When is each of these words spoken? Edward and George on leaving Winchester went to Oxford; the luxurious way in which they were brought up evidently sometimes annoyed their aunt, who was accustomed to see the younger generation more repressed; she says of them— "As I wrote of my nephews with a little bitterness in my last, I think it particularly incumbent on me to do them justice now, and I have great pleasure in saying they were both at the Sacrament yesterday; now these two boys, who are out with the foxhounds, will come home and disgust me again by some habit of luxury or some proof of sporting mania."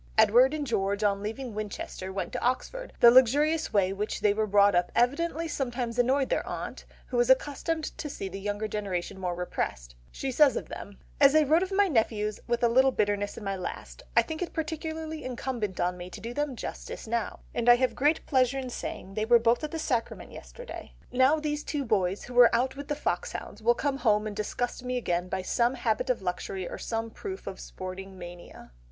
Edward 0.17 0.51
and 0.55 0.65
George 0.65 1.03
on 1.03 1.21
leaving 1.21 1.53
Winchester 1.53 2.11
went 2.11 2.33
to 2.33 2.41
Oxford; 2.41 2.91
the 3.01 3.11
luxurious 3.11 3.71
way 3.71 3.89
in 3.89 3.97
which 3.97 4.21
they 4.21 4.33
were 4.33 4.47
brought 4.47 4.73
up 4.73 4.91
evidently 4.95 5.47
sometimes 5.47 5.99
annoyed 5.99 6.27
their 6.29 6.43
aunt, 6.47 6.85
who 7.05 7.17
was 7.17 7.29
accustomed 7.29 7.83
to 7.99 8.09
see 8.09 8.27
the 8.27 8.39
younger 8.39 8.67
generation 8.67 9.19
more 9.19 9.35
repressed; 9.35 9.93
she 10.11 10.31
says 10.31 10.57
of 10.57 10.69
them— 10.69 10.97
"As 11.19 11.35
I 11.35 11.43
wrote 11.43 11.61
of 11.61 11.71
my 11.71 11.87
nephews 11.87 12.39
with 12.47 12.63
a 12.63 12.67
little 12.67 12.89
bitterness 12.89 13.37
in 13.37 13.43
my 13.43 13.55
last, 13.55 14.01
I 14.17 14.23
think 14.23 14.41
it 14.41 14.53
particularly 14.53 15.23
incumbent 15.23 15.79
on 15.79 15.97
me 15.97 16.09
to 16.09 16.19
do 16.19 16.33
them 16.33 16.55
justice 16.55 17.05
now, 17.05 17.41
and 17.53 17.69
I 17.69 17.75
have 17.75 17.93
great 17.93 18.25
pleasure 18.25 18.57
in 18.57 18.71
saying 18.71 19.13
they 19.13 19.25
were 19.25 19.37
both 19.37 19.63
at 19.63 19.69
the 19.69 19.77
Sacrament 19.77 20.31
yesterday; 20.31 20.93
now 21.11 21.39
these 21.39 21.63
two 21.63 21.85
boys, 21.85 22.23
who 22.23 22.39
are 22.39 22.55
out 22.55 22.75
with 22.75 22.87
the 22.87 22.95
foxhounds, 22.95 23.61
will 23.61 23.75
come 23.75 23.97
home 23.97 24.25
and 24.25 24.35
disgust 24.35 24.81
me 24.83 24.97
again 24.97 25.29
by 25.29 25.43
some 25.43 25.75
habit 25.75 26.09
of 26.09 26.23
luxury 26.23 26.67
or 26.67 26.79
some 26.79 27.11
proof 27.11 27.45
of 27.45 27.59
sporting 27.59 28.17
mania." 28.17 28.71